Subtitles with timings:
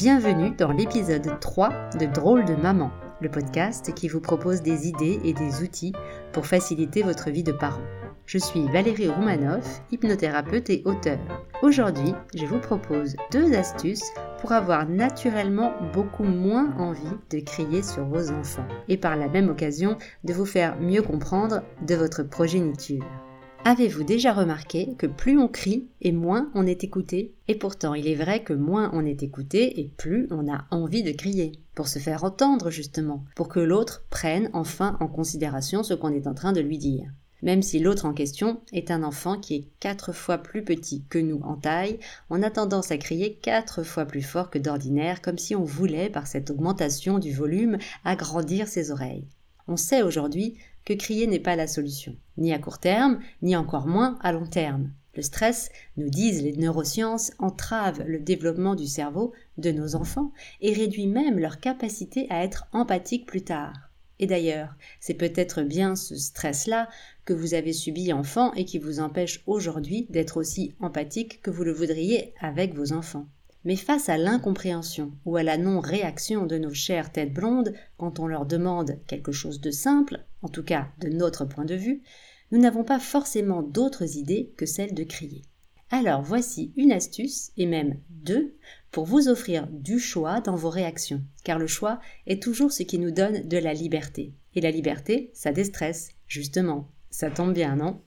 [0.00, 5.20] Bienvenue dans l'épisode 3 de Drôle de maman, le podcast qui vous propose des idées
[5.24, 5.92] et des outils
[6.32, 7.82] pour faciliter votre vie de parent.
[8.24, 11.18] Je suis Valérie Roumanoff, hypnothérapeute et auteure.
[11.60, 14.10] Aujourd'hui, je vous propose deux astuces
[14.40, 19.50] pour avoir naturellement beaucoup moins envie de crier sur vos enfants et par la même
[19.50, 23.04] occasion de vous faire mieux comprendre de votre progéniture.
[23.66, 27.34] Avez-vous déjà remarqué que plus on crie et moins on est écouté?
[27.46, 31.02] Et pourtant, il est vrai que moins on est écouté et plus on a envie
[31.02, 35.92] de crier, pour se faire entendre justement, pour que l'autre prenne enfin en considération ce
[35.92, 37.10] qu'on est en train de lui dire.
[37.42, 41.18] Même si l'autre en question est un enfant qui est quatre fois plus petit que
[41.18, 41.98] nous en taille,
[42.30, 46.08] on a tendance à crier quatre fois plus fort que d'ordinaire, comme si on voulait,
[46.08, 49.28] par cette augmentation du volume, agrandir ses oreilles.
[49.68, 53.86] On sait aujourd'hui que crier n'est pas la solution, ni à court terme, ni encore
[53.86, 54.90] moins à long terme.
[55.14, 60.72] Le stress, nous disent les neurosciences, entrave le développement du cerveau de nos enfants et
[60.72, 63.90] réduit même leur capacité à être empathiques plus tard.
[64.20, 66.88] Et d'ailleurs, c'est peut-être bien ce stress-là
[67.24, 71.64] que vous avez subi enfant et qui vous empêche aujourd'hui d'être aussi empathique que vous
[71.64, 73.26] le voudriez avec vos enfants.
[73.64, 78.26] Mais face à l'incompréhension ou à la non-réaction de nos chères têtes blondes quand on
[78.26, 82.02] leur demande quelque chose de simple, en tout cas de notre point de vue,
[82.50, 85.42] nous n'avons pas forcément d'autres idées que celle de crier.
[85.90, 88.54] Alors voici une astuce, et même deux,
[88.92, 92.98] pour vous offrir du choix dans vos réactions, car le choix est toujours ce qui
[92.98, 94.32] nous donne de la liberté.
[94.54, 96.90] Et la liberté, ça déstresse, justement.
[97.10, 98.00] Ça tombe bien, non?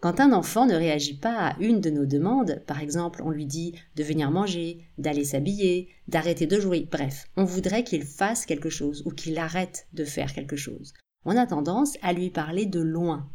[0.00, 3.44] Quand un enfant ne réagit pas à une de nos demandes, par exemple on lui
[3.44, 8.70] dit de venir manger, d'aller s'habiller, d'arrêter de jouer, bref, on voudrait qu'il fasse quelque
[8.70, 10.94] chose ou qu'il arrête de faire quelque chose.
[11.26, 13.28] On a tendance à lui parler de loin.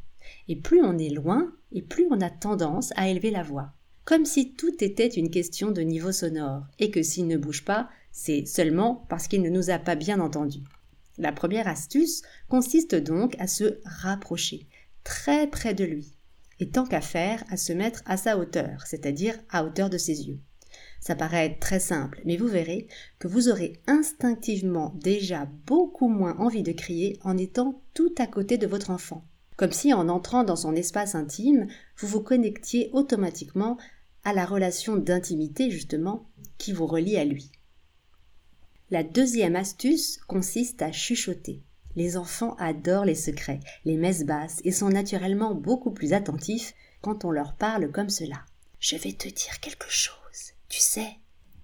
[0.47, 3.73] Et plus on est loin, et plus on a tendance à élever la voix.
[4.03, 7.89] Comme si tout était une question de niveau sonore, et que s'il ne bouge pas,
[8.11, 10.63] c'est seulement parce qu'il ne nous a pas bien entendus.
[11.17, 14.67] La première astuce consiste donc à se rapprocher,
[15.03, 16.14] très près de lui,
[16.59, 20.27] et tant qu'à faire, à se mettre à sa hauteur, c'est-à-dire à hauteur de ses
[20.27, 20.39] yeux.
[20.99, 22.87] Ça paraît très simple, mais vous verrez
[23.19, 28.57] que vous aurez instinctivement déjà beaucoup moins envie de crier en étant tout à côté
[28.57, 29.23] de votre enfant.
[29.55, 31.67] Comme si en entrant dans son espace intime,
[31.97, 33.77] vous vous connectiez automatiquement
[34.23, 36.27] à la relation d'intimité justement
[36.57, 37.51] qui vous relie à lui.
[38.89, 41.61] La deuxième astuce consiste à chuchoter.
[41.95, 47.25] Les enfants adorent les secrets, les messes basses et sont naturellement beaucoup plus attentifs quand
[47.25, 48.43] on leur parle comme cela.
[48.79, 50.53] Je vais te dire quelque chose.
[50.67, 51.07] Tu sais,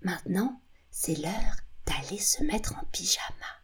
[0.01, 3.61] maintenant, c'est l'heure d'aller se mettre en pyjama.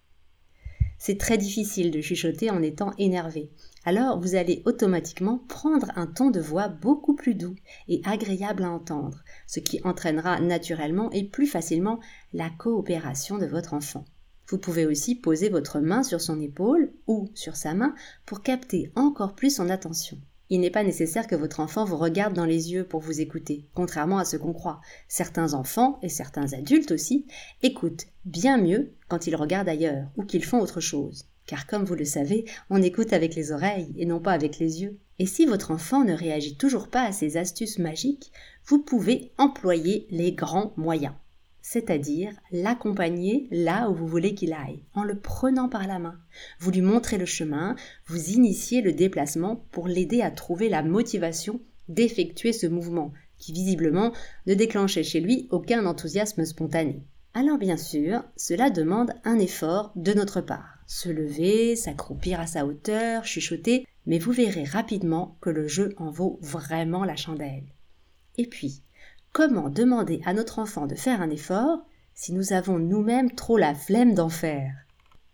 [1.00, 3.52] C'est très difficile de chuchoter en étant énervé.
[3.86, 7.56] Alors vous allez automatiquement prendre un ton de voix beaucoup plus doux
[7.88, 12.00] et agréable à entendre, ce qui entraînera naturellement et plus facilement
[12.34, 14.04] la coopération de votre enfant.
[14.50, 17.94] Vous pouvez aussi poser votre main sur son épaule ou sur sa main
[18.26, 20.18] pour capter encore plus son attention.
[20.50, 23.66] Il n'est pas nécessaire que votre enfant vous regarde dans les yeux pour vous écouter,
[23.74, 24.80] contrairement à ce qu'on croit.
[25.10, 27.26] Certains enfants, et certains adultes aussi,
[27.62, 31.26] écoutent bien mieux quand ils regardent ailleurs ou qu'ils font autre chose.
[31.46, 34.82] Car comme vous le savez, on écoute avec les oreilles et non pas avec les
[34.82, 34.98] yeux.
[35.20, 38.32] Et si votre enfant ne réagit toujours pas à ces astuces magiques,
[38.66, 41.14] vous pouvez employer les grands moyens
[41.70, 46.18] c'est-à-dire l'accompagner là où vous voulez qu'il aille, en le prenant par la main.
[46.60, 51.60] Vous lui montrez le chemin, vous initiez le déplacement pour l'aider à trouver la motivation
[51.90, 54.14] d'effectuer ce mouvement, qui visiblement
[54.46, 57.04] ne déclenchait chez lui aucun enthousiasme spontané.
[57.34, 60.80] Alors bien sûr, cela demande un effort de notre part.
[60.88, 66.12] Se lever, s'accroupir à sa hauteur, chuchoter, mais vous verrez rapidement que le jeu en
[66.12, 67.66] vaut vraiment la chandelle.
[68.38, 68.84] Et puis,
[69.38, 73.76] Comment demander à notre enfant de faire un effort si nous avons nous-mêmes trop la
[73.76, 74.74] flemme d'en faire?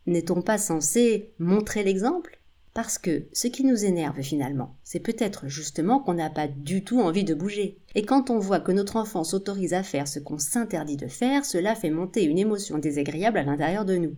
[0.08, 2.42] N'est-on pas censé montrer l'exemple?
[2.74, 7.00] Parce que ce qui nous énerve finalement, c'est peut-être justement qu'on n'a pas du tout
[7.00, 7.80] envie de bouger.
[7.96, 11.46] Et quand on voit que notre enfant s'autorise à faire ce qu'on s'interdit de faire,
[11.46, 14.18] cela fait monter une émotion désagréable à l'intérieur de nous.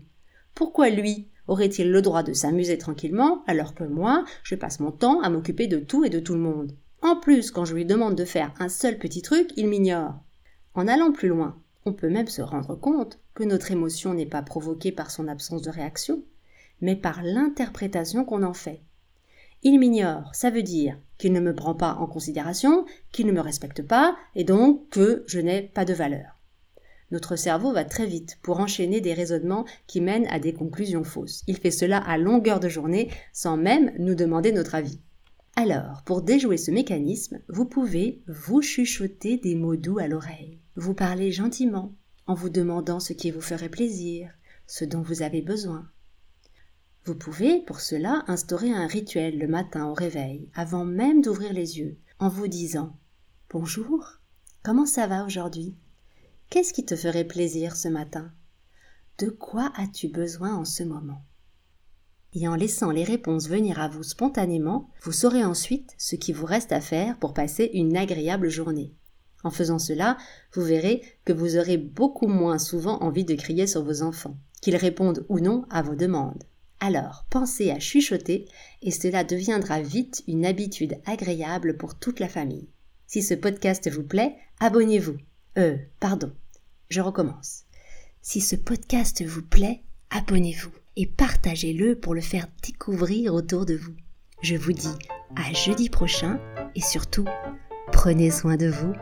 [0.56, 5.22] Pourquoi lui aurait-il le droit de s'amuser tranquillement alors que moi, je passe mon temps
[5.22, 6.76] à m'occuper de tout et de tout le monde?
[7.06, 10.16] En plus, quand je lui demande de faire un seul petit truc, il m'ignore.
[10.74, 11.56] En allant plus loin,
[11.86, 15.62] on peut même se rendre compte que notre émotion n'est pas provoquée par son absence
[15.62, 16.24] de réaction,
[16.82, 18.82] mais par l'interprétation qu'on en fait.
[19.62, 23.40] Il m'ignore, ça veut dire qu'il ne me prend pas en considération, qu'il ne me
[23.40, 26.40] respecte pas, et donc que je n'ai pas de valeur.
[27.12, 31.44] Notre cerveau va très vite pour enchaîner des raisonnements qui mènent à des conclusions fausses.
[31.46, 35.00] Il fait cela à longueur de journée sans même nous demander notre avis.
[35.58, 40.94] Alors, pour déjouer ce mécanisme, vous pouvez vous chuchoter des mots doux à l'oreille, vous
[40.94, 41.96] parler gentiment,
[42.28, 44.32] en vous demandant ce qui vous ferait plaisir,
[44.68, 45.90] ce dont vous avez besoin.
[47.06, 51.80] Vous pouvez, pour cela, instaurer un rituel le matin au réveil, avant même d'ouvrir les
[51.80, 52.98] yeux, en vous disant
[53.50, 54.20] Bonjour,
[54.62, 55.76] comment ça va aujourd'hui?
[56.50, 58.34] Qu'est-ce qui te ferait plaisir ce matin?
[59.20, 61.24] De quoi as-tu besoin en ce moment?
[62.36, 66.46] Et en laissant les réponses venir à vous spontanément, vous saurez ensuite ce qui vous
[66.46, 68.94] reste à faire pour passer une agréable journée.
[69.46, 70.18] En faisant cela,
[70.54, 74.76] vous verrez que vous aurez beaucoup moins souvent envie de crier sur vos enfants, qu'ils
[74.76, 76.44] répondent ou non à vos demandes.
[76.82, 78.50] Alors, pensez à chuchoter
[78.82, 82.68] et cela deviendra vite une habitude agréable pour toute la famille.
[83.08, 85.18] Si ce podcast vous plaît, abonnez-vous.
[85.58, 86.34] Euh, pardon,
[86.90, 87.64] je recommence.
[88.22, 93.96] Si ce podcast vous plaît, abonnez-vous et partagez-le pour le faire découvrir autour de vous.
[94.42, 94.96] Je vous dis
[95.36, 96.40] à jeudi prochain
[96.76, 97.26] et surtout,
[97.92, 98.94] prenez soin de vous